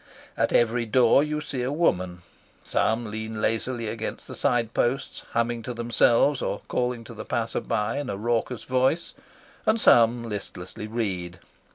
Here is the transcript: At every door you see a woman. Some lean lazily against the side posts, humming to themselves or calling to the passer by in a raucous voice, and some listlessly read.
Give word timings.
At 0.35 0.51
every 0.51 0.87
door 0.87 1.23
you 1.23 1.41
see 1.41 1.61
a 1.61 1.71
woman. 1.71 2.23
Some 2.63 3.11
lean 3.11 3.39
lazily 3.39 3.87
against 3.87 4.27
the 4.27 4.33
side 4.33 4.73
posts, 4.73 5.21
humming 5.33 5.61
to 5.61 5.75
themselves 5.75 6.41
or 6.41 6.61
calling 6.67 7.03
to 7.03 7.13
the 7.13 7.23
passer 7.23 7.59
by 7.61 7.99
in 7.99 8.09
a 8.09 8.17
raucous 8.17 8.63
voice, 8.63 9.13
and 9.63 9.79
some 9.79 10.23
listlessly 10.27 10.87
read. 10.87 11.37